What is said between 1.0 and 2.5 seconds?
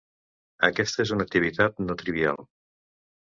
és una activitat no trivial.